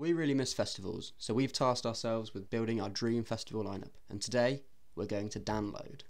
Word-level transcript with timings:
We 0.00 0.14
really 0.14 0.32
miss 0.32 0.54
festivals, 0.54 1.12
so 1.18 1.34
we've 1.34 1.52
tasked 1.52 1.84
ourselves 1.84 2.32
with 2.32 2.48
building 2.48 2.80
our 2.80 2.88
dream 2.88 3.22
festival 3.22 3.64
lineup, 3.64 3.90
and 4.08 4.18
today 4.18 4.62
we're 4.94 5.04
going 5.04 5.28
to 5.28 5.38
download. 5.38 6.00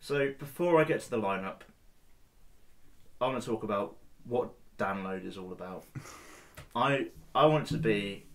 So 0.00 0.34
before 0.36 0.80
I 0.80 0.82
get 0.82 1.00
to 1.02 1.10
the 1.10 1.20
lineup, 1.20 1.60
I 3.20 3.28
want 3.28 3.40
to 3.40 3.48
talk 3.48 3.62
about 3.62 3.98
what 4.24 4.50
download 4.78 5.24
is 5.24 5.38
all 5.38 5.52
about. 5.52 5.84
I 6.74 7.06
I 7.36 7.46
want 7.46 7.70
it 7.70 7.74
to 7.74 7.78
be 7.78 8.26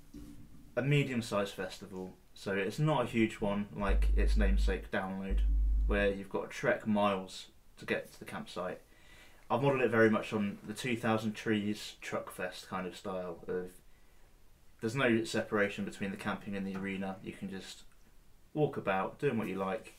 a 0.78 0.82
medium-sized 0.82 1.54
festival, 1.54 2.16
so 2.36 2.52
it's 2.52 2.78
not 2.78 3.06
a 3.06 3.08
huge 3.08 3.36
one 3.36 3.68
like 3.76 4.10
its 4.16 4.38
namesake 4.38 4.92
download, 4.92 5.40
where 5.88 6.12
you've 6.12 6.30
got 6.30 6.52
to 6.52 6.56
trek 6.56 6.86
miles 6.86 7.48
to 7.80 7.86
get 7.86 8.12
to 8.14 8.20
the 8.20 8.26
campsite. 8.26 8.82
I've 9.50 9.62
modelled 9.62 9.82
it 9.82 9.92
very 9.92 10.10
much 10.10 10.34
on 10.34 10.58
the 10.68 10.74
2000 10.74 11.34
Trees 11.34 11.96
Truck 12.02 12.32
Fest 12.32 12.68
kind 12.68 12.86
of 12.86 12.96
style 12.96 13.38
of 13.48 13.72
there's 14.82 14.96
no 14.96 15.24
separation 15.24 15.86
between 15.86 16.12
the 16.12 16.18
camping 16.18 16.56
and 16.56 16.68
the 16.68 16.78
arena. 16.78 17.16
You 17.24 17.32
can 17.32 17.50
just 17.50 17.84
walk 18.54 18.78
about, 18.78 19.18
doing 19.20 19.38
what 19.38 19.48
you 19.48 19.56
like. 19.56 19.96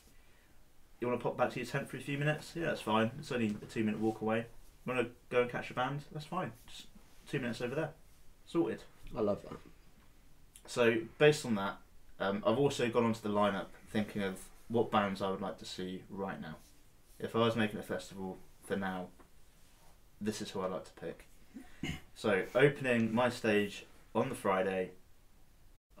You 0.99 1.07
want 1.07 1.19
to 1.19 1.23
pop 1.23 1.37
back 1.37 1.51
to 1.51 1.59
your 1.59 1.65
tent 1.65 1.89
for 1.89 1.97
a 1.97 2.01
few 2.01 2.17
minutes? 2.17 2.53
Yeah, 2.55 2.65
that's 2.65 2.81
fine. 2.81 3.11
It's 3.19 3.31
only 3.31 3.55
a 3.61 3.65
two 3.65 3.83
minute 3.83 3.99
walk 3.99 4.21
away. 4.21 4.45
Want 4.85 4.99
to 4.99 5.07
go 5.29 5.41
and 5.41 5.51
catch 5.51 5.69
a 5.71 5.73
band? 5.73 6.01
That's 6.11 6.25
fine. 6.25 6.51
Just 6.67 6.87
two 7.29 7.39
minutes 7.39 7.61
over 7.61 7.75
there. 7.75 7.89
Sorted. 8.45 8.83
I 9.15 9.21
love 9.21 9.41
that. 9.43 9.57
So 10.65 10.97
based 11.17 11.45
on 11.45 11.55
that, 11.55 11.77
um, 12.19 12.43
I've 12.45 12.57
also 12.57 12.89
gone 12.89 13.05
onto 13.05 13.21
the 13.21 13.29
lineup 13.29 13.67
thinking 13.89 14.23
of 14.23 14.39
what 14.67 14.91
bands 14.91 15.21
I 15.21 15.29
would 15.29 15.41
like 15.41 15.57
to 15.59 15.65
see 15.65 16.03
right 16.09 16.41
now. 16.41 16.57
If 17.19 17.35
I 17.35 17.39
was 17.39 17.55
making 17.55 17.79
a 17.79 17.83
festival 17.83 18.37
for 18.63 18.75
now, 18.75 19.07
this 20.19 20.41
is 20.41 20.51
who 20.51 20.61
I'd 20.61 20.71
like 20.71 20.85
to 20.85 20.93
pick. 20.93 21.27
So 22.15 22.45
opening 22.55 23.13
my 23.13 23.29
stage 23.29 23.85
on 24.15 24.29
the 24.29 24.35
Friday, 24.35 24.89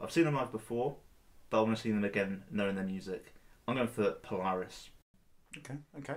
I've 0.01 0.11
seen 0.11 0.23
them 0.23 0.33
live 0.33 0.51
before, 0.51 0.95
but 1.51 1.59
I 1.59 1.61
want 1.61 1.77
to 1.77 1.81
see 1.83 1.91
them 1.91 2.03
again 2.03 2.41
knowing 2.49 2.73
their 2.73 2.83
music. 2.83 3.35
I'm 3.67 3.75
going 3.75 3.87
for 3.87 4.13
Polaris. 4.13 4.89
Okay, 5.57 5.75
okay. 5.99 6.15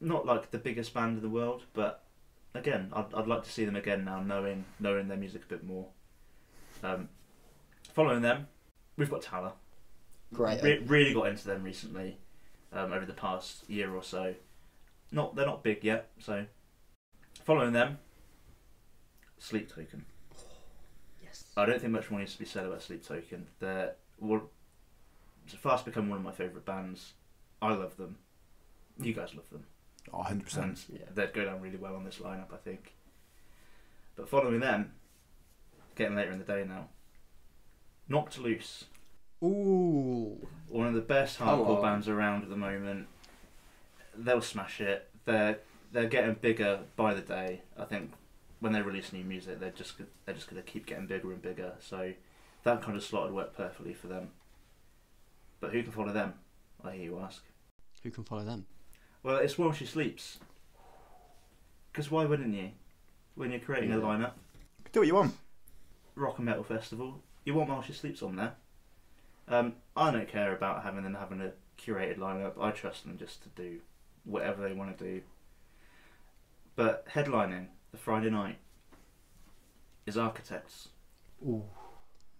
Not 0.00 0.24
like 0.24 0.50
the 0.50 0.56
biggest 0.56 0.94
band 0.94 1.18
in 1.18 1.22
the 1.22 1.28
world, 1.28 1.64
but 1.74 2.04
again, 2.54 2.88
I'd, 2.94 3.12
I'd 3.14 3.26
like 3.26 3.44
to 3.44 3.50
see 3.50 3.66
them 3.66 3.76
again 3.76 4.04
now, 4.04 4.22
knowing 4.22 4.64
knowing 4.78 5.08
their 5.08 5.18
music 5.18 5.42
a 5.44 5.48
bit 5.48 5.64
more. 5.64 5.88
Um, 6.82 7.10
following 7.92 8.22
them, 8.22 8.48
we've 9.00 9.10
got 9.10 9.22
Tallah. 9.22 9.52
Great. 10.32 10.62
Re- 10.62 10.78
really 10.86 11.12
got 11.14 11.26
into 11.26 11.46
them 11.46 11.64
recently, 11.64 12.18
um, 12.72 12.92
over 12.92 13.04
the 13.04 13.12
past 13.12 13.68
year 13.68 13.92
or 13.92 14.02
so. 14.04 14.34
Not 15.10 15.34
they're 15.34 15.46
not 15.46 15.64
big 15.64 15.82
yet, 15.82 16.10
so 16.20 16.46
following 17.44 17.72
them, 17.72 17.98
Sleep 19.38 19.68
Token. 19.68 20.04
Yes. 21.20 21.44
I 21.56 21.66
don't 21.66 21.80
think 21.80 21.92
much 21.92 22.10
more 22.10 22.20
needs 22.20 22.34
to 22.34 22.38
be 22.38 22.44
said 22.44 22.64
about 22.66 22.82
Sleep 22.82 23.04
Token. 23.04 23.48
They're 23.58 23.94
well, 24.20 24.42
it's 25.44 25.54
fast 25.54 25.84
become 25.84 26.08
one 26.08 26.18
of 26.18 26.24
my 26.24 26.30
favourite 26.32 26.64
bands. 26.64 27.14
I 27.60 27.72
love 27.74 27.96
them. 27.96 28.18
You 29.00 29.14
guys 29.14 29.34
love 29.34 29.50
them. 29.50 29.64
Oh, 30.12 30.18
100%. 30.22 30.56
And 30.56 30.78
Yeah. 30.88 31.06
they'd 31.14 31.32
go 31.32 31.44
down 31.44 31.60
really 31.60 31.76
well 31.76 31.96
on 31.96 32.04
this 32.04 32.18
lineup, 32.18 32.52
I 32.52 32.56
think. 32.58 32.94
But 34.16 34.28
following 34.28 34.60
them, 34.60 34.92
getting 35.96 36.16
later 36.16 36.32
in 36.32 36.38
the 36.38 36.44
day 36.44 36.64
now, 36.66 36.88
Knocked 38.10 38.38
Loose, 38.38 38.86
Ooh. 39.42 40.36
one 40.68 40.86
of 40.88 40.94
the 40.94 41.00
best 41.00 41.38
hardcore 41.38 41.76
on. 41.76 41.82
bands 41.82 42.08
around 42.08 42.42
at 42.42 42.50
the 42.50 42.56
moment. 42.56 43.06
They'll 44.18 44.42
smash 44.42 44.80
it. 44.80 45.08
They're 45.24 45.60
they're 45.92 46.08
getting 46.08 46.34
bigger 46.34 46.80
by 46.96 47.14
the 47.14 47.20
day. 47.20 47.62
I 47.78 47.84
think 47.84 48.10
when 48.58 48.72
they 48.72 48.82
release 48.82 49.12
new 49.12 49.22
music, 49.24 49.60
they're 49.60 49.70
just 49.70 49.94
they're 50.26 50.34
just 50.34 50.50
going 50.50 50.60
to 50.60 50.68
keep 50.68 50.86
getting 50.86 51.06
bigger 51.06 51.32
and 51.32 51.40
bigger. 51.40 51.72
So 51.80 52.12
that 52.64 52.82
kind 52.82 52.96
of 52.96 53.04
slot 53.04 53.26
would 53.26 53.34
work 53.34 53.56
perfectly 53.56 53.94
for 53.94 54.08
them. 54.08 54.30
But 55.60 55.70
who 55.70 55.82
can 55.84 55.92
follow 55.92 56.12
them? 56.12 56.34
I 56.84 56.92
hear 56.92 57.04
you 57.04 57.20
ask. 57.20 57.42
Who 58.02 58.10
can 58.10 58.24
follow 58.24 58.44
them? 58.44 58.66
Well, 59.22 59.36
it's 59.36 59.56
while 59.56 59.72
she 59.72 59.86
sleeps. 59.86 60.38
Because 61.92 62.10
why 62.10 62.24
wouldn't 62.24 62.54
you? 62.54 62.70
When 63.36 63.50
you're 63.52 63.60
creating 63.60 63.92
a 63.92 63.96
lineup, 63.98 64.32
Do 64.92 65.00
what 65.00 65.06
you 65.06 65.14
want. 65.14 65.34
rock 66.16 66.38
and 66.38 66.46
metal 66.46 66.64
festival, 66.64 67.22
you 67.44 67.54
want 67.54 67.68
while 67.68 67.82
sleeps 67.82 68.22
on 68.22 68.36
there. 68.36 68.54
Um, 69.48 69.74
I 69.96 70.10
don't 70.10 70.28
care 70.28 70.54
about 70.54 70.84
having 70.84 71.02
them 71.02 71.14
having 71.14 71.40
a 71.40 71.52
curated 71.78 72.18
lineup. 72.18 72.52
I 72.60 72.70
trust 72.70 73.04
them 73.04 73.18
just 73.18 73.42
to 73.42 73.48
do 73.50 73.80
whatever 74.24 74.66
they 74.66 74.74
want 74.74 74.96
to 74.96 75.04
do. 75.04 75.22
But 76.76 77.08
headlining 77.08 77.66
the 77.90 77.98
Friday 77.98 78.30
night 78.30 78.58
is 80.06 80.16
Architects. 80.16 80.88
Ooh. 81.46 81.64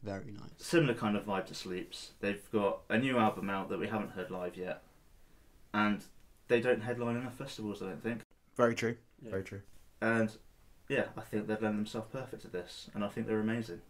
Very 0.03 0.33
nice. 0.33 0.51
Similar 0.57 0.95
kind 0.95 1.17
of 1.17 1.27
vibe 1.27 1.47
to 1.47 1.55
Sleeps. 1.55 2.13
They've 2.21 2.51
got 2.53 2.81
a 2.89 2.99
new 2.99 3.19
album 3.19 3.51
out 3.51 3.69
that 3.69 3.79
we 3.79 3.89
haven't 3.89 4.13
heard 4.13 4.31
live 4.31 4.57
yet, 4.57 4.83
and 5.75 6.03
they 6.49 6.61
don't 6.61 6.83
headline 6.83 7.17
enough 7.17 7.37
festivals. 7.37 7.83
I 7.83 7.87
don't 7.87 8.03
think. 8.03 8.21
Very 8.57 8.75
true. 8.75 8.97
Yeah. 9.23 9.31
Very 9.31 9.45
true. 9.45 9.61
And 10.01 10.31
yeah, 10.89 11.07
I 11.17 11.21
think 11.21 11.47
they've 11.47 11.61
lent 11.61 11.77
themselves 11.77 12.09
perfect 12.11 12.43
to 12.43 12.49
this, 12.49 12.89
and 12.95 13.05
I 13.05 13.09
think 13.09 13.27
they're 13.27 13.41
amazing. 13.41 13.83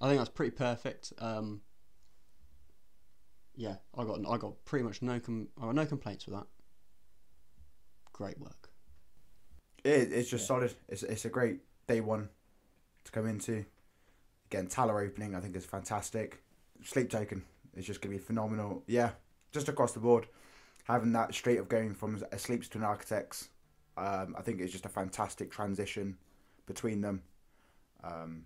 I 0.00 0.08
think 0.08 0.18
that's 0.18 0.30
pretty 0.30 0.52
perfect. 0.56 1.12
Um, 1.18 1.60
yeah, 3.56 3.76
I 3.96 4.04
got 4.04 4.20
I 4.28 4.36
got 4.38 4.64
pretty 4.64 4.84
much 4.84 5.02
no 5.02 5.18
com- 5.18 5.48
I 5.60 5.66
got 5.66 5.74
no 5.74 5.86
complaints 5.86 6.26
with 6.26 6.36
that. 6.36 6.46
Great 8.12 8.38
work. 8.38 8.70
It, 9.84 10.12
it's 10.12 10.28
just 10.30 10.42
Yeah. 10.44 10.46
solid. 10.48 10.74
It's, 10.88 11.02
it's 11.02 11.24
a 11.24 11.28
great 11.28 11.60
day 11.86 12.00
one 12.00 12.28
to 13.04 13.12
come 13.12 13.26
into. 13.26 13.64
Again, 14.50 14.66
Tallah 14.68 15.06
opening, 15.06 15.34
I 15.34 15.40
think 15.40 15.54
is 15.56 15.64
fantastic. 15.66 16.42
Sleep 16.84 17.10
Token 17.10 17.44
is 17.76 17.86
just 17.86 18.00
going 18.00 18.12
to 18.14 18.18
be 18.18 18.24
phenomenal. 18.24 18.82
Yeah, 18.86 19.10
just 19.52 19.68
across 19.68 19.92
the 19.92 20.00
board. 20.00 20.26
Having 20.84 21.12
that 21.12 21.34
straight 21.34 21.58
of 21.58 21.68
going 21.68 21.94
from 21.94 22.22
a 22.32 22.38
Sleeps 22.38 22.66
to 22.68 22.78
an 22.78 22.84
Architects, 22.84 23.50
um, 23.96 24.34
I 24.38 24.42
think 24.42 24.60
it's 24.60 24.72
just 24.72 24.86
a 24.86 24.88
fantastic 24.88 25.50
transition 25.50 26.16
between 26.66 27.00
them. 27.02 27.22
Um, 28.02 28.44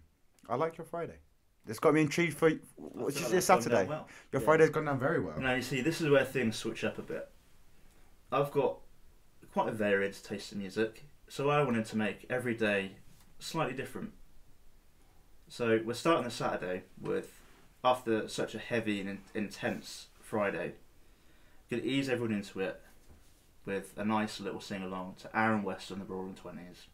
I 0.48 0.56
like 0.56 0.76
your 0.76 0.84
Friday. 0.86 1.18
It's 1.66 1.78
got 1.78 1.94
me 1.94 2.00
intrigued 2.02 2.36
for 2.36 2.50
what's 2.76 3.16
I 3.18 3.20
your 3.20 3.30
like 3.34 3.42
Saturday. 3.42 3.86
well. 3.86 4.08
Your 4.32 4.40
Yeah. 4.42 4.46
Friday's 4.46 4.70
gone 4.70 4.86
down 4.86 4.98
very 4.98 5.20
well. 5.20 5.38
Now 5.38 5.54
you 5.54 5.62
see, 5.62 5.80
this 5.80 6.00
is 6.00 6.08
where 6.08 6.24
things 6.24 6.56
switch 6.56 6.82
up 6.84 6.98
a 6.98 7.02
bit. 7.02 7.28
I've 8.32 8.50
got 8.50 8.78
quite 9.52 9.68
a 9.68 9.72
varied 9.72 10.14
taste 10.24 10.52
in 10.52 10.58
music, 10.58 11.04
so 11.28 11.50
I 11.50 11.62
wanted 11.62 11.84
to 11.86 11.96
make 11.96 12.26
every 12.28 12.54
day 12.54 12.92
slightly 13.38 13.74
different. 13.74 14.12
So 15.48 15.80
we're 15.84 15.94
starting 15.94 16.24
the 16.24 16.30
Saturday 16.30 16.84
with, 17.00 17.32
after 17.84 18.26
such 18.28 18.54
a 18.54 18.58
heavy 18.58 19.00
and 19.00 19.08
in- 19.08 19.20
intense 19.34 20.06
Friday, 20.20 20.72
could 21.68 21.84
ease 21.84 22.08
everyone 22.08 22.34
into 22.34 22.60
it 22.60 22.80
with 23.64 23.92
a 23.96 24.04
nice 24.04 24.40
little 24.40 24.60
sing 24.60 24.82
along 24.82 25.14
to 25.20 25.38
Aaron 25.38 25.62
West 25.62 25.90
and 25.90 26.00
the 26.00 26.04
Roaring 26.06 26.34
Twenties. 26.34 26.86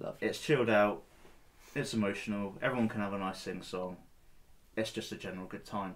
Love. 0.00 0.16
It's 0.20 0.40
chilled 0.40 0.70
out, 0.70 1.02
it's 1.74 1.94
emotional, 1.94 2.56
everyone 2.62 2.88
can 2.88 3.00
have 3.00 3.12
a 3.12 3.18
nice 3.18 3.40
sing 3.40 3.62
song. 3.62 3.96
It's 4.76 4.92
just 4.92 5.12
a 5.12 5.16
general 5.16 5.46
good 5.46 5.64
time. 5.64 5.94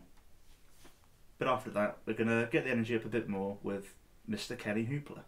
But 1.39 1.49
after 1.49 1.71
that, 1.71 1.99
we're 2.05 2.15
going 2.15 2.29
to 2.29 2.49
get 2.51 2.65
the 2.65 2.71
energy 2.71 2.97
up 2.97 3.05
a 3.05 3.09
bit 3.09 3.29
more 3.29 3.59
with 3.63 3.95
Mr. 4.29 4.59
Kenny 4.59 4.85
Hoopla. 4.85 5.23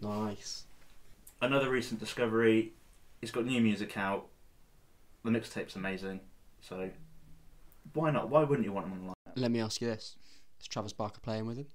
Nice. 0.00 0.64
Another 1.40 1.70
recent 1.70 2.00
discovery, 2.00 2.72
he's 3.20 3.30
got 3.30 3.44
new 3.44 3.60
music 3.60 3.96
out. 3.96 4.26
The 5.24 5.30
mixtape's 5.30 5.76
amazing, 5.76 6.20
so 6.60 6.90
why 7.94 8.10
not? 8.10 8.28
Why 8.28 8.42
wouldn't 8.42 8.66
you 8.66 8.72
want 8.72 8.86
him 8.86 8.94
online? 8.94 9.14
Let 9.36 9.52
me 9.52 9.60
ask 9.60 9.80
you 9.80 9.86
this: 9.86 10.16
Is 10.60 10.66
Travis 10.66 10.92
Barker 10.92 11.20
playing 11.20 11.46
with 11.46 11.58
him? 11.58 11.66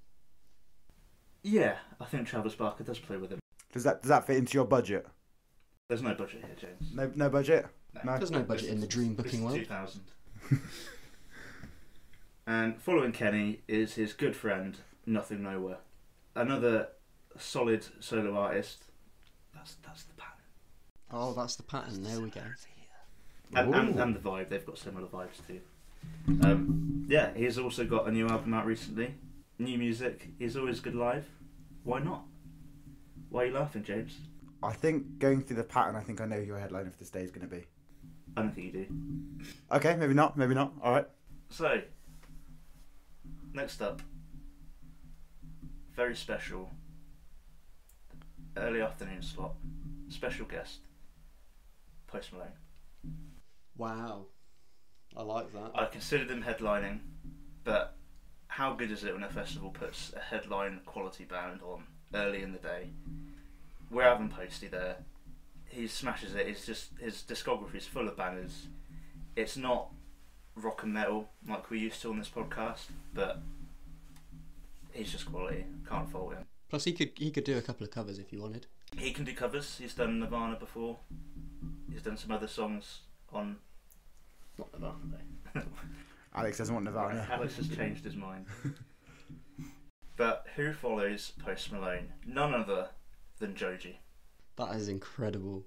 Yeah, 1.42 1.76
I 1.98 2.04
think 2.04 2.26
Travis 2.26 2.54
Barker 2.54 2.84
does 2.84 2.98
play 2.98 3.16
with 3.16 3.30
him. 3.30 3.38
Does 3.72 3.84
that 3.84 4.02
does 4.02 4.10
that 4.10 4.26
fit 4.26 4.36
into 4.36 4.52
your 4.54 4.66
budget? 4.66 5.06
There's 5.88 6.02
no 6.02 6.14
budget 6.14 6.44
here, 6.44 6.56
James. 6.58 6.94
No, 6.94 7.10
no 7.14 7.30
budget. 7.30 7.66
No. 8.04 8.16
There's 8.16 8.30
no 8.30 8.42
budget 8.42 8.70
in 8.70 8.80
the 8.80 8.86
dream 8.86 9.14
booking 9.14 9.44
world. 9.44 9.56
2000. 9.56 10.00
and 12.46 12.80
following 12.80 13.12
Kenny 13.12 13.60
is 13.66 13.94
his 13.94 14.12
good 14.12 14.36
friend, 14.36 14.78
Nothing 15.06 15.42
Nowhere. 15.42 15.78
Another 16.34 16.88
solid 17.38 17.84
solo 18.00 18.36
artist. 18.36 18.84
That's 19.54 19.76
that's 19.84 20.04
the 20.04 20.14
pattern. 20.14 20.44
Oh, 21.10 21.32
that's 21.32 21.56
the 21.56 21.62
pattern. 21.64 22.02
There 22.02 22.20
we 22.20 22.30
go. 22.30 22.42
And, 23.54 23.74
and, 23.74 23.98
and 23.98 24.14
the 24.14 24.20
vibe, 24.20 24.50
they've 24.50 24.64
got 24.64 24.78
similar 24.78 25.06
vibes 25.08 25.46
too. 25.46 25.60
Um, 26.44 27.06
yeah, 27.08 27.32
he's 27.34 27.58
also 27.58 27.84
got 27.84 28.06
a 28.06 28.12
new 28.12 28.28
album 28.28 28.52
out 28.52 28.66
recently. 28.66 29.14
New 29.58 29.78
music. 29.78 30.28
He's 30.38 30.56
always 30.56 30.80
good 30.80 30.94
live. 30.94 31.26
Why 31.84 32.00
not? 32.00 32.24
Why 33.30 33.42
are 33.42 33.46
you 33.46 33.54
laughing, 33.54 33.82
James? 33.82 34.18
I 34.62 34.72
think 34.72 35.18
going 35.18 35.42
through 35.42 35.56
the 35.56 35.64
pattern, 35.64 35.96
I 35.96 36.00
think 36.00 36.20
I 36.20 36.26
know 36.26 36.36
who 36.36 36.42
your 36.42 36.58
headline 36.58 36.90
for 36.90 36.98
this 36.98 37.10
day 37.10 37.22
is 37.22 37.30
going 37.30 37.48
to 37.48 37.54
be. 37.54 37.64
I 38.36 38.42
don't 38.42 38.54
think 38.54 38.74
you 38.74 38.84
do. 38.84 39.46
Okay, 39.72 39.96
maybe 39.96 40.14
not. 40.14 40.36
Maybe 40.36 40.54
not. 40.54 40.72
All 40.82 40.92
right. 40.92 41.06
So, 41.50 41.80
Next 43.54 43.80
up, 43.80 44.02
very 45.96 46.14
special, 46.14 46.70
early 48.56 48.80
afternoon 48.80 49.22
slot, 49.22 49.54
special 50.08 50.46
guest, 50.46 50.80
Post 52.06 52.32
Malone. 52.32 52.52
Wow. 53.76 54.26
I 55.16 55.22
like 55.22 55.52
that. 55.54 55.72
I 55.74 55.86
considered 55.86 56.30
him 56.30 56.42
headlining, 56.42 57.00
but 57.64 57.96
how 58.48 58.74
good 58.74 58.90
is 58.90 59.02
it 59.02 59.14
when 59.14 59.24
a 59.24 59.28
festival 59.28 59.70
puts 59.70 60.12
a 60.14 60.20
headline 60.20 60.80
quality 60.84 61.24
band 61.24 61.60
on 61.62 61.84
early 62.14 62.42
in 62.42 62.52
the 62.52 62.58
day? 62.58 62.90
We're 63.90 64.04
having 64.04 64.28
Posty 64.28 64.68
there. 64.68 64.98
He 65.68 65.86
smashes 65.86 66.34
it. 66.34 66.46
It's 66.46 66.66
just 66.66 66.90
his 66.98 67.22
discography 67.26 67.76
is 67.76 67.86
full 67.86 68.08
of 68.08 68.16
bangers. 68.16 68.66
It's 69.36 69.56
not 69.56 69.88
rock 70.56 70.82
and 70.82 70.92
metal 70.92 71.28
like 71.46 71.70
we 71.70 71.78
used 71.78 72.00
to 72.02 72.10
on 72.10 72.18
this 72.18 72.28
podcast, 72.28 72.86
but 73.14 73.40
he's 74.92 75.12
just 75.12 75.26
quality. 75.26 75.64
Can't 75.88 76.10
fault 76.10 76.34
him. 76.34 76.44
Plus, 76.68 76.84
he 76.84 76.92
could 76.92 77.12
he 77.16 77.30
could 77.30 77.44
do 77.44 77.56
a 77.56 77.62
couple 77.62 77.84
of 77.84 77.90
covers 77.90 78.18
if 78.18 78.32
you 78.32 78.40
wanted. 78.40 78.66
He 78.96 79.12
can 79.12 79.24
do 79.24 79.34
covers. 79.34 79.78
He's 79.78 79.94
done 79.94 80.20
Nirvana 80.20 80.56
before. 80.56 80.98
He's 81.92 82.02
done 82.02 82.16
some 82.16 82.32
other 82.32 82.48
songs 82.48 83.00
on. 83.32 83.56
Not 84.58 84.72
Nirvana 84.72 84.94
though. 85.54 85.62
Alex 86.34 86.58
doesn't 86.58 86.74
want 86.74 86.84
Nirvana. 86.86 87.26
Alex 87.30 87.56
has 87.56 87.68
changed 87.68 88.04
his 88.04 88.16
mind. 88.16 88.46
But 90.16 90.46
who 90.56 90.72
follows 90.72 91.32
Post 91.44 91.70
Malone? 91.72 92.12
None 92.26 92.52
other 92.52 92.88
than 93.38 93.54
Joji. 93.54 94.00
That 94.58 94.74
is 94.74 94.88
incredible. 94.88 95.64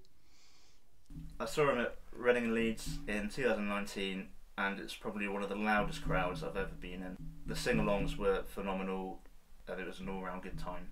I 1.40 1.46
saw 1.46 1.72
him 1.72 1.80
at 1.80 1.96
Reading 2.14 2.46
and 2.46 2.54
Leeds 2.54 3.00
in 3.08 3.30
2019, 3.30 4.28
and 4.58 4.80
it's 4.80 4.96
probably 4.96 5.28
one 5.30 5.42
of 5.44 5.50
the 5.50 5.56
loudest 5.56 6.04
crowds 6.04 6.44
I've 6.44 6.58
ever 6.58 6.76
been 6.80 7.02
in. 7.02 7.18
The 7.46 7.56
sing 7.56 7.78
alongs 7.78 8.18
were 8.18 8.44
phenomenal, 8.48 9.20
and 9.68 9.80
it 9.80 9.88
was 9.88 10.00
an 10.02 10.10
all 10.10 10.22
round 10.22 10.44
good 10.44 10.60
time. 10.60 10.90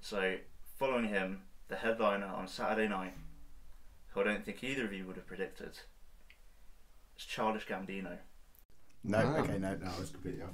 So, 0.00 0.36
following 0.76 1.06
him, 1.08 1.42
the 1.68 1.76
headliner 1.76 2.26
on 2.26 2.48
Saturday 2.48 2.88
night, 2.88 3.14
who 4.08 4.20
I 4.20 4.24
don't 4.24 4.44
think 4.44 4.62
either 4.64 4.84
of 4.84 4.92
you 4.92 5.06
would 5.06 5.16
have 5.16 5.26
predicted, 5.26 5.78
is 7.16 7.24
Childish 7.24 7.66
Gambino. 7.66 8.18
No, 9.04 9.18
Wow. 9.18 9.36
okay, 9.38 9.58
no, 9.58 9.76
no, 9.76 9.86
I 9.90 10.00
was 10.00 10.10
completely 10.10 10.42
off. 10.42 10.50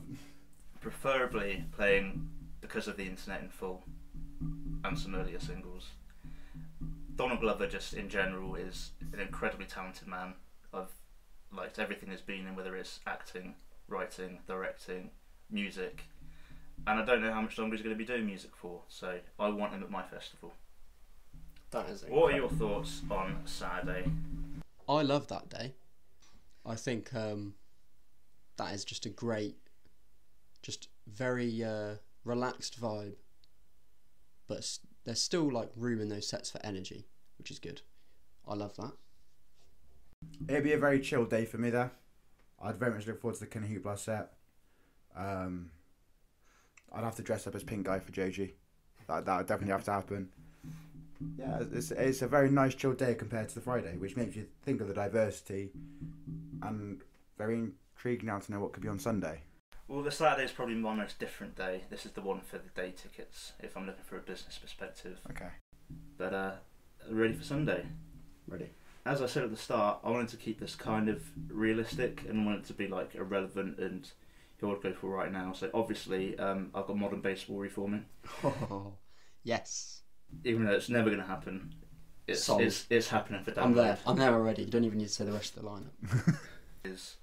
preferably 0.81 1.65
playing 1.73 2.29
because 2.61 2.87
of 2.87 2.97
the 2.99 3.07
internet 3.07 3.43
in 3.43 3.49
full 3.49 3.83
and 4.85 4.99
some 4.99 5.15
earlier 5.15 5.41
singles. 5.41 5.89
Donald 7.19 7.41
Glover, 7.41 7.67
just 7.67 7.95
in 7.95 8.09
general, 8.09 8.55
is 8.55 8.93
an 9.13 9.19
incredibly 9.19 9.67
talented 9.67 10.07
man. 10.07 10.35
I've 10.73 10.87
liked 11.53 11.81
everything 11.81 12.11
he's 12.11 12.21
been 12.21 12.47
in, 12.47 12.55
whether 12.55 12.77
it's 12.77 13.01
acting, 13.09 13.57
writing, 13.89 14.39
directing, 14.47 15.11
music, 15.51 16.05
and 16.87 17.01
I 17.01 17.05
don't 17.05 17.21
know 17.21 17.33
how 17.33 17.41
much 17.43 17.59
longer 17.59 17.75
he's 17.75 17.85
going 17.85 17.95
to 17.95 17.99
be 17.99 18.05
doing 18.05 18.25
music 18.25 18.53
for. 18.55 18.83
So 18.89 19.19
I 19.39 19.49
want 19.49 19.73
him 19.73 19.83
at 19.83 19.91
my 19.91 20.05
festival. 20.05 20.55
That 21.73 21.91
is. 21.91 22.05
What 22.09 22.33
are 22.33 22.37
your 22.37 22.49
thoughts 22.49 23.03
on 23.11 23.41
Saturday? 23.47 24.09
I 24.89 25.03
love 25.03 25.27
that 25.27 25.49
day. 25.51 25.75
I 26.65 26.77
think 26.77 27.13
um, 27.15 27.55
that 28.59 28.73
is 28.75 28.85
just 28.85 29.07
a 29.07 29.11
great, 29.11 29.57
just 30.63 30.89
very 31.07 31.65
uh, 31.65 31.95
relaxed 32.25 32.81
vibe. 32.81 33.17
But 34.47 34.59
s- 34.59 34.81
there's 35.09 35.23
still 35.23 35.51
like 35.51 35.71
room 35.75 36.01
in 36.01 36.11
those 36.11 36.29
sets 36.29 36.51
for 36.51 36.61
energy, 36.63 37.07
which 37.39 37.51
is 37.51 37.59
good. 37.59 37.81
I 38.47 38.55
love 38.55 38.77
that. 38.77 38.93
It'd 40.49 40.65
be 40.65 40.73
a 40.73 40.79
very 40.79 41.01
chill 41.01 41.25
day 41.25 41.45
for 41.47 41.59
me 41.59 41.71
there. 41.71 41.93
I'd 42.63 42.77
very 42.77 42.93
much 42.93 43.07
look 43.07 43.21
forward 43.21 43.39
to 43.39 43.47
the 43.47 43.59
Hoopla 43.59 43.99
set. 43.99 44.33
Um, 45.17 45.71
I'd 46.93 47.05
have 47.05 47.17
to 47.17 47.23
dress 47.23 47.47
up 47.47 47.55
as 47.55 47.63
Pink 47.63 47.87
Guy 47.87 48.01
for 48.01 48.13
Joji. 48.13 48.55
That 49.07 49.25
that 49.25 49.37
would 49.39 49.47
definitely 49.47 49.73
have 49.73 49.85
to 49.85 49.93
happen. 49.93 50.29
Yeah, 51.39 51.61
it's 51.73 51.91
it's 51.91 52.23
a 52.23 52.29
very 52.29 52.51
nice 52.51 52.75
chill 52.75 52.93
day 52.93 53.15
compared 53.15 53.49
to 53.49 53.55
the 53.55 53.61
Friday, 53.61 53.97
which 53.97 54.17
makes 54.17 54.37
you 54.37 54.47
think 54.65 54.81
of 54.81 54.89
the 54.89 54.95
diversity, 54.95 55.71
and 56.63 57.01
very 57.39 57.55
intrigued 57.55 58.25
now 58.25 58.39
to 58.39 58.53
know 58.53 58.61
what 58.61 58.73
could 58.73 58.83
be 58.83 58.89
on 58.89 58.99
Sunday. 58.99 59.41
Well, 59.89 60.03
the 60.03 60.11
Saturday 60.11 60.45
is 60.45 60.53
probably 60.53 60.75
my 60.75 60.95
most 60.95 61.19
different 61.19 61.57
day. 61.57 61.83
This 61.91 62.05
is 62.05 62.13
the 62.13 62.21
one 62.21 62.41
for 62.43 62.59
the 62.59 62.69
day 62.75 62.93
tickets, 62.95 63.53
if 63.61 63.77
I'm 63.77 63.87
looking 63.87 64.05
for 64.05 64.19
a 64.19 64.21
business 64.21 64.59
perspective. 64.59 65.19
Okay. 65.31 65.49
But 66.19 66.35
uh, 66.35 66.53
ready 67.11 67.33
for 67.35 67.45
Sunday. 67.45 67.87
Ready? 68.47 68.71
as 69.09 69.23
I 69.23 69.27
said 69.27 69.43
at 69.45 69.51
the 69.51 69.57
start, 69.57 70.01
I 70.05 70.11
wanted 70.11 70.29
to 70.29 70.37
keep 70.37 70.61
this 70.61 70.75
kind 70.75 71.09
of 71.09 71.23
realistic 71.49 72.25
and 72.29 72.45
want 72.45 72.59
it 72.61 72.65
to 72.67 72.75
be 72.75 72.87
like 72.87 73.15
irrelevant 73.15 73.79
and 73.79 74.11
who 74.59 74.71
I'd 74.71 74.83
go 74.83 74.93
for 74.93 75.09
right 75.09 75.33
now. 75.33 75.53
So 75.55 75.71
obviously, 75.73 76.39
um, 76.39 76.71
I've 76.75 76.87
got 76.87 76.99
modern 76.99 77.23
baseball 77.23 77.57
reforming, 77.57 78.05
Oh, 78.45 78.93
yes. 79.45 80.03
even 80.45 80.65
though 80.67 80.73
it's 80.73 80.91
never 80.91 81.09
going 81.09 81.23
to 81.23 81.27
happen. 81.27 81.75
It's, 82.27 82.45
Sold. 82.45 82.61
it's 82.61 82.85
it's 82.91 83.09
happening 83.09 83.43
for 83.43 83.59
I'm 83.59 83.73
there. 83.73 83.97
I'm 84.07 84.17
there 84.19 84.35
already. 84.35 84.65
You 84.65 84.69
don't 84.71 84.85
even 84.85 84.99
need 84.99 85.07
to 85.09 85.13
say 85.13 85.25
the 85.25 85.33
rest 85.33 85.57
of 85.57 85.63
the 85.63 85.69
lineup. 85.71 86.39
Is 86.85 87.17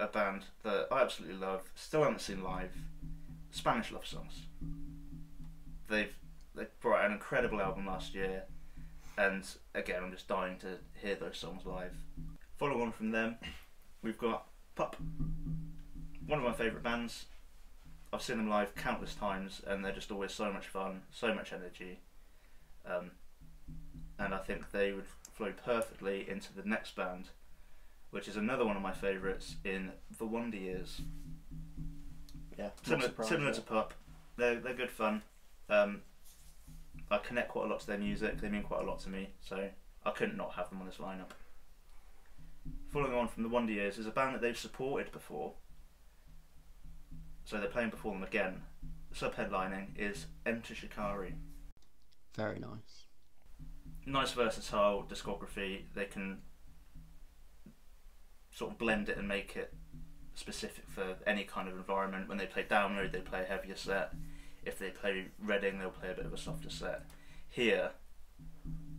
a 0.00 0.06
band 0.06 0.44
that 0.62 0.88
I 0.90 1.02
absolutely 1.02 1.36
love. 1.36 1.62
Still 1.74 2.02
haven't 2.02 2.20
seen 2.20 2.42
live. 2.42 2.72
Spanish 3.50 3.90
love 3.90 4.06
songs. 4.06 4.42
They've 5.88 6.14
they 6.54 6.66
brought 6.80 7.00
out 7.00 7.06
an 7.06 7.12
incredible 7.12 7.60
album 7.60 7.86
last 7.86 8.14
year, 8.14 8.44
and 9.16 9.44
again, 9.74 10.02
I'm 10.02 10.10
just 10.10 10.28
dying 10.28 10.58
to 10.58 10.78
hear 11.00 11.14
those 11.14 11.38
songs 11.38 11.64
live. 11.64 11.92
Follow 12.56 12.82
on 12.82 12.92
from 12.92 13.12
them, 13.12 13.36
we've 14.02 14.18
got 14.18 14.46
Pup, 14.74 14.96
one 16.26 16.40
of 16.40 16.44
my 16.44 16.52
favourite 16.52 16.82
bands. 16.82 17.26
I've 18.12 18.22
seen 18.22 18.38
them 18.38 18.48
live 18.48 18.74
countless 18.74 19.14
times, 19.14 19.62
and 19.66 19.84
they're 19.84 19.92
just 19.92 20.10
always 20.10 20.32
so 20.32 20.52
much 20.52 20.66
fun, 20.66 21.02
so 21.12 21.32
much 21.32 21.52
energy, 21.52 22.00
um, 22.86 23.12
and 24.18 24.34
I 24.34 24.38
think 24.38 24.72
they 24.72 24.92
would 24.92 25.06
flow 25.32 25.52
perfectly 25.64 26.28
into 26.28 26.52
the 26.52 26.68
next 26.68 26.96
band, 26.96 27.28
which 28.10 28.28
is 28.28 28.36
another 28.36 28.64
one 28.64 28.76
of 28.76 28.82
my 28.82 28.92
favourites 28.92 29.56
in 29.64 29.92
the 30.18 30.26
Wonder 30.26 30.56
Years. 30.56 31.00
Yeah. 32.58 32.70
Similar, 32.82 33.12
similar 33.22 33.52
to 33.52 33.60
Pup, 33.60 33.94
they're 34.36 34.58
they're 34.60 34.74
good 34.74 34.90
fun. 34.90 35.22
Um, 35.68 36.02
I 37.10 37.18
connect 37.18 37.50
quite 37.50 37.66
a 37.66 37.68
lot 37.68 37.80
to 37.80 37.86
their 37.86 37.98
music. 37.98 38.40
They 38.40 38.48
mean 38.48 38.62
quite 38.62 38.82
a 38.82 38.86
lot 38.86 39.00
to 39.00 39.08
me, 39.08 39.30
so 39.40 39.68
I 40.04 40.10
couldn't 40.10 40.36
not 40.36 40.54
have 40.54 40.70
them 40.70 40.80
on 40.80 40.86
this 40.86 40.96
lineup. 40.96 41.30
Following 42.92 43.14
on 43.14 43.28
from 43.28 43.42
the 43.44 43.48
Wonder 43.48 43.72
Years 43.72 43.98
is 43.98 44.06
a 44.06 44.10
band 44.10 44.34
that 44.34 44.42
they've 44.42 44.58
supported 44.58 45.12
before, 45.12 45.52
so 47.44 47.58
they're 47.58 47.68
playing 47.68 47.90
before 47.90 48.12
them 48.12 48.22
again. 48.22 48.62
Sub-headlining 49.12 49.88
is 49.96 50.26
Enter 50.44 50.74
Shikari. 50.74 51.34
Very 52.36 52.58
nice. 52.58 53.06
nice 54.04 54.32
versatile 54.32 55.06
discography. 55.08 55.84
They 55.94 56.04
can 56.04 56.38
sort 58.58 58.72
of 58.72 58.78
blend 58.78 59.08
it 59.08 59.16
and 59.16 59.28
make 59.28 59.54
it 59.54 59.72
specific 60.34 60.84
for 60.88 61.16
any 61.28 61.44
kind 61.44 61.68
of 61.68 61.76
environment. 61.76 62.28
When 62.28 62.38
they 62.38 62.46
play 62.46 62.64
download, 62.68 63.12
they 63.12 63.20
play 63.20 63.42
a 63.42 63.44
heavier 63.44 63.76
set. 63.76 64.12
If 64.64 64.80
they 64.80 64.90
play 64.90 65.26
Reading, 65.40 65.78
they'll 65.78 65.90
play 65.90 66.10
a 66.10 66.14
bit 66.14 66.26
of 66.26 66.32
a 66.32 66.38
softer 66.38 66.68
set. 66.68 67.02
Here, 67.48 67.90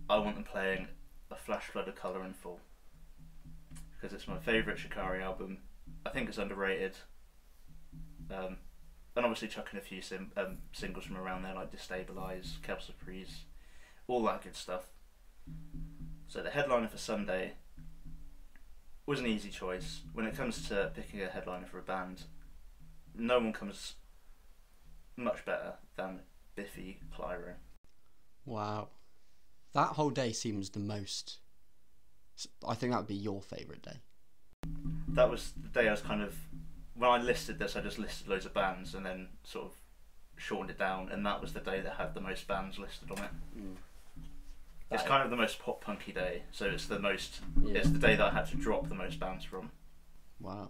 I 0.09 0.17
want 0.17 0.35
them 0.35 0.45
playing 0.45 0.87
a 1.29 1.35
flash 1.35 1.65
flood 1.65 1.89
of 1.89 1.95
colour 1.95 2.23
in 2.23 2.33
full 2.33 2.61
because 3.91 4.13
it's 4.13 4.29
my 4.29 4.39
favourite 4.39 4.79
Shikari 4.79 5.21
album. 5.21 5.57
I 6.05 6.09
think 6.09 6.29
it's 6.29 6.37
underrated. 6.37 6.95
Um, 8.31 8.57
and 9.13 9.25
obviously 9.25 9.49
chucking 9.49 9.77
a 9.77 9.81
few 9.81 10.01
sim- 10.01 10.31
um, 10.37 10.59
singles 10.71 11.03
from 11.03 11.17
around 11.17 11.43
there 11.43 11.53
like 11.53 11.73
Destabilize, 11.73 12.63
Quelle 12.63 12.79
Surprise, 12.79 13.43
all 14.07 14.23
that 14.23 14.41
good 14.41 14.55
stuff. 14.55 14.85
So 16.29 16.41
the 16.41 16.49
headliner 16.49 16.87
for 16.87 16.97
Sunday 16.97 17.55
was 19.09 19.19
an 19.19 19.25
easy 19.25 19.49
choice. 19.49 20.01
When 20.13 20.27
it 20.27 20.37
comes 20.37 20.69
to 20.69 20.91
picking 20.95 21.23
a 21.23 21.25
headliner 21.25 21.65
for 21.65 21.79
a 21.79 21.81
band, 21.81 22.21
no 23.15 23.39
one 23.39 23.51
comes 23.51 23.95
much 25.17 25.43
better 25.45 25.73
than 25.95 26.19
Biffy 26.55 26.99
Clyro. 27.17 27.53
Wow. 28.45 28.89
That 29.73 29.87
whole 29.87 30.11
day 30.11 30.31
seems 30.31 30.69
the 30.69 30.79
most. 30.79 31.39
I 32.65 32.75
think 32.75 32.91
that 32.91 32.99
would 32.99 33.07
be 33.07 33.15
your 33.15 33.41
favourite 33.41 33.81
day. 33.81 33.97
That 35.07 35.27
was 35.27 35.53
the 35.59 35.69
day 35.69 35.87
I 35.87 35.91
was 35.91 36.01
kind 36.01 36.21
of 36.21 36.35
when 36.93 37.09
I 37.09 37.17
listed 37.17 37.57
this, 37.57 37.75
I 37.75 37.81
just 37.81 37.97
listed 37.97 38.27
loads 38.27 38.45
of 38.45 38.53
bands 38.53 38.93
and 38.93 39.03
then 39.03 39.29
sort 39.43 39.65
of 39.65 39.71
shortened 40.35 40.69
it 40.69 40.77
down, 40.77 41.09
and 41.11 41.25
that 41.25 41.41
was 41.41 41.53
the 41.53 41.61
day 41.61 41.81
that 41.81 41.93
had 41.93 42.13
the 42.13 42.21
most 42.21 42.47
bands 42.47 42.77
listed 42.77 43.09
on 43.09 43.17
it. 43.17 43.31
Mm. 43.57 43.75
It's 44.91 45.03
kind 45.03 45.23
of 45.23 45.29
the 45.29 45.35
most 45.35 45.59
pop 45.59 45.81
punky 45.81 46.11
day, 46.11 46.43
so 46.51 46.65
it's 46.65 46.87
the 46.87 46.99
most. 46.99 47.41
Yeah. 47.63 47.75
It's 47.75 47.91
the 47.91 47.99
day 47.99 48.15
that 48.15 48.31
I 48.31 48.33
had 48.33 48.47
to 48.47 48.57
drop 48.57 48.89
the 48.89 48.95
most 48.95 49.19
bands 49.19 49.45
from. 49.45 49.71
Wow. 50.39 50.69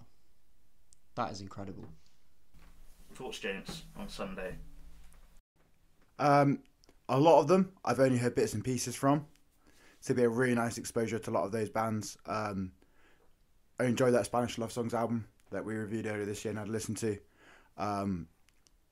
That 1.15 1.31
is 1.31 1.41
incredible. 1.41 1.85
Thoughts, 3.13 3.39
James, 3.39 3.83
on 3.97 4.09
Sunday? 4.09 4.55
Um, 6.17 6.59
a 7.07 7.17
lot 7.17 7.39
of 7.39 7.47
them 7.47 7.71
I've 7.83 7.99
only 7.99 8.17
heard 8.17 8.35
bits 8.35 8.53
and 8.53 8.63
pieces 8.63 8.95
from. 8.95 9.25
So 10.01 10.11
it'd 10.11 10.17
be 10.17 10.23
a 10.23 10.29
really 10.29 10.55
nice 10.55 10.77
exposure 10.77 11.19
to 11.19 11.29
a 11.29 11.31
lot 11.31 11.45
of 11.45 11.51
those 11.51 11.69
bands. 11.69 12.17
Um, 12.25 12.71
I 13.79 13.85
enjoyed 13.85 14.13
that 14.13 14.25
Spanish 14.25 14.57
Love 14.57 14.71
Songs 14.71 14.93
album 14.93 15.27
that 15.51 15.65
we 15.65 15.75
reviewed 15.75 16.05
earlier 16.05 16.25
this 16.25 16.43
year 16.43 16.51
and 16.51 16.59
had 16.59 16.69
listened 16.69 16.97
to. 16.97 17.17
Um, 17.77 18.27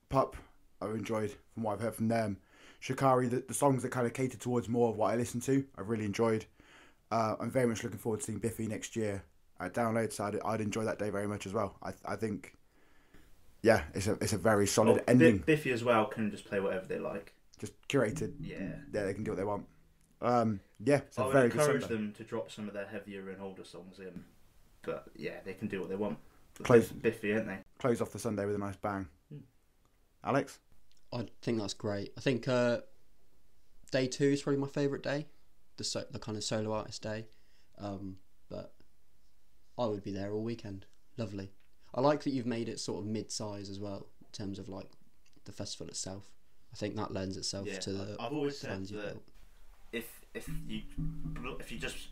Pup, 0.09 0.35
I've 0.81 0.95
enjoyed 0.95 1.35
from 1.53 1.63
what 1.63 1.73
I've 1.73 1.81
heard 1.81 1.95
from 1.95 2.07
them. 2.07 2.37
Shikari, 2.79 3.27
the, 3.27 3.43
the 3.47 3.53
songs 3.53 3.83
that 3.83 3.89
kind 3.89 4.05
of 4.05 4.13
cater 4.13 4.37
towards 4.37 4.69
more 4.69 4.89
of 4.89 4.97
what 4.97 5.11
I 5.13 5.15
listen 5.15 5.41
to, 5.41 5.65
I've 5.77 5.89
really 5.89 6.05
enjoyed. 6.05 6.45
Uh, 7.11 7.35
I'm 7.39 7.49
very 7.49 7.67
much 7.67 7.83
looking 7.83 7.99
forward 7.99 8.19
to 8.19 8.25
seeing 8.25 8.39
Biffy 8.39 8.67
next 8.67 8.95
year 8.95 9.23
at 9.59 9.73
Download, 9.73 10.11
so 10.11 10.25
I'd, 10.25 10.39
I'd 10.45 10.61
enjoy 10.61 10.83
that 10.85 10.99
day 10.99 11.09
very 11.09 11.27
much 11.27 11.45
as 11.45 11.53
well. 11.53 11.75
I, 11.81 11.93
I 12.05 12.15
think, 12.15 12.53
yeah, 13.61 13.83
it's 13.93 14.07
a 14.07 14.13
it's 14.21 14.33
a 14.33 14.37
very 14.37 14.67
solid 14.67 14.97
Well, 14.97 15.03
ending. 15.07 15.39
Biffy 15.39 15.71
as 15.71 15.83
well 15.83 16.05
can 16.05 16.29
just 16.29 16.45
play 16.45 16.59
whatever 16.59 16.85
they 16.85 16.99
like. 16.99 17.33
Just 17.59 17.73
curated. 17.87 18.33
Yeah. 18.39 18.57
Yeah, 18.93 19.05
they 19.05 19.13
can 19.13 19.23
do 19.23 19.31
what 19.31 19.37
they 19.37 19.43
want. 19.43 19.65
Um, 20.21 20.59
yeah, 20.83 20.97
it's 20.97 21.17
a 21.17 21.23
I 21.23 21.27
would 21.27 21.35
encourage 21.51 21.87
them 21.87 22.13
to 22.17 22.23
drop 22.23 22.51
some 22.51 22.67
of 22.67 22.73
their 22.73 22.87
heavier 22.87 23.29
and 23.29 23.41
older 23.41 23.63
songs 23.63 23.99
in, 23.99 24.23
but 24.83 25.05
yeah, 25.15 25.37
they 25.45 25.53
can 25.53 25.67
do 25.67 25.79
what 25.79 25.89
they 25.89 25.95
want. 25.95 26.17
Close. 26.63 26.89
Biffy, 26.89 27.33
aren't 27.33 27.47
they? 27.47 27.59
Close 27.79 28.01
off 28.01 28.11
the 28.11 28.19
Sunday 28.19 28.45
with 28.45 28.55
a 28.55 28.59
nice 28.59 28.75
bang. 28.75 29.07
Hmm. 29.29 29.39
Alex, 30.23 30.59
I 31.13 31.25
think 31.41 31.59
that's 31.59 31.73
great. 31.73 32.11
I 32.17 32.21
think 32.21 32.47
uh, 32.47 32.79
day 33.91 34.07
two 34.07 34.25
is 34.25 34.41
probably 34.41 34.59
my 34.59 34.67
favourite 34.67 35.03
day, 35.03 35.27
the 35.77 35.83
so, 35.83 36.03
the 36.11 36.19
kind 36.19 36.37
of 36.37 36.43
solo 36.43 36.73
artist 36.73 37.01
day. 37.01 37.25
Um, 37.79 38.17
but 38.49 38.73
I 39.77 39.85
would 39.85 40.03
be 40.03 40.11
there 40.11 40.33
all 40.33 40.43
weekend. 40.43 40.85
Lovely. 41.17 41.51
I 41.93 42.01
like 42.01 42.23
that 42.23 42.31
you've 42.31 42.45
made 42.45 42.69
it 42.69 42.79
sort 42.79 42.99
of 42.99 43.05
mid-size 43.07 43.69
as 43.69 43.79
well 43.79 44.07
in 44.21 44.31
terms 44.31 44.59
of 44.59 44.69
like 44.69 44.89
the 45.45 45.51
festival 45.51 45.87
itself. 45.87 46.29
I 46.73 46.75
think 46.77 46.95
that 46.95 47.13
lends 47.13 47.37
itself 47.37 47.67
Yeah, 47.67 47.79
to 47.79 47.91
the 47.91 48.15
I've 48.19 48.33
always 48.33 48.57
said 48.57 48.85
that 48.87 48.91
built. 48.91 49.23
if 49.91 50.21
if 50.33 50.49
you 50.67 50.81
if 51.59 51.71
you 51.71 51.79
just 51.79 52.09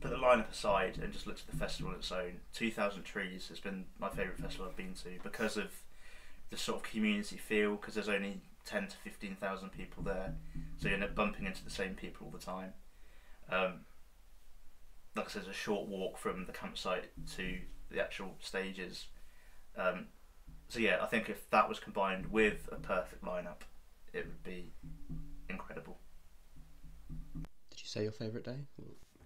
put 0.00 0.10
the 0.10 0.16
lineup 0.16 0.50
aside 0.50 0.98
and 1.02 1.12
just 1.12 1.26
look 1.26 1.36
to 1.36 1.46
the 1.46 1.56
festival 1.56 1.92
on 1.92 1.98
its 1.98 2.10
own, 2.10 2.40
Two 2.52 2.70
Thousand 2.70 3.04
Trees 3.04 3.48
has 3.48 3.60
been 3.60 3.84
my 3.98 4.08
favourite 4.08 4.38
festival 4.38 4.66
I've 4.66 4.76
been 4.76 4.94
to 4.94 5.10
because 5.22 5.56
of 5.56 5.70
the 6.50 6.56
sort 6.56 6.78
of 6.78 6.90
community 6.90 7.36
feel. 7.36 7.76
Because 7.76 7.94
there's 7.94 8.08
only 8.08 8.40
ten 8.64 8.86
to 8.88 8.96
fifteen 8.96 9.36
thousand 9.36 9.70
people 9.70 10.02
there, 10.02 10.34
so 10.76 10.88
you 10.88 10.94
end 10.94 11.04
up 11.04 11.14
bumping 11.14 11.46
into 11.46 11.64
the 11.64 11.70
same 11.70 11.94
people 11.94 12.26
all 12.26 12.32
the 12.32 12.44
time. 12.44 12.72
Um, 13.50 13.80
like 15.16 15.26
I 15.26 15.30
said, 15.30 15.42
it's 15.42 15.50
a 15.50 15.54
short 15.54 15.88
walk 15.88 16.18
from 16.18 16.46
the 16.46 16.52
campsite 16.52 17.10
to 17.36 17.58
the 17.90 18.00
actual 18.00 18.34
stages. 18.40 19.06
Um, 19.76 20.06
so 20.68 20.80
yeah, 20.80 20.98
I 21.02 21.06
think 21.06 21.28
if 21.28 21.48
that 21.50 21.68
was 21.68 21.80
combined 21.80 22.30
with 22.30 22.68
a 22.70 22.76
perfect 22.76 23.24
lineup, 23.24 23.62
it 24.12 24.26
would 24.26 24.42
be 24.42 24.72
incredible. 25.48 25.98
Did 27.70 27.80
you 27.80 27.86
say 27.86 28.02
your 28.02 28.12
favourite 28.12 28.44
day? 28.44 28.66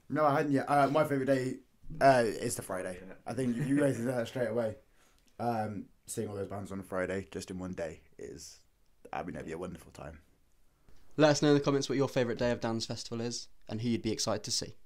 no, 0.09 0.25
I 0.25 0.37
hadn't 0.37 0.52
yet. 0.52 0.67
Uh, 0.69 0.88
my 0.88 1.05
favorite 1.05 1.26
day 1.26 1.57
uh, 2.00 2.23
is 2.25 2.55
the 2.55 2.62
Friday. 2.62 2.99
Yeah. 3.07 3.14
I 3.26 3.33
think 3.33 3.57
you 3.67 3.81
raised 3.81 4.05
that 4.05 4.29
straight 4.29 4.49
away. 4.49 4.76
Um, 5.43 5.87
seeing 6.07 6.29
all 6.29 6.37
those 6.37 6.47
bands 6.47 6.71
on 6.71 6.79
a 6.79 6.85
Friday 6.85 7.27
just 7.33 7.51
in 7.51 7.59
one 7.59 7.73
day 7.73 8.01
is, 8.17 8.61
I 9.13 9.25
mean, 9.25 9.33
that'd 9.33 9.45
be 9.45 9.53
a 9.53 9.59
wonderful 9.59 9.91
time. 9.91 10.21
Let 11.17 11.31
us 11.31 11.43
know 11.43 11.49
in 11.49 11.55
the 11.55 11.61
comments 11.61 11.89
what 11.89 11.99
your 11.99 12.09
favourite 12.09 12.39
day 12.39 12.53
of 12.53 12.61
Dan's 12.61 12.87
festival 12.87 13.21
is 13.21 13.49
and 13.69 13.81
who 13.81 13.89
you'd 13.89 14.03
be 14.03 14.13
excited 14.13 14.45
to 14.45 14.53
see. 14.53 14.77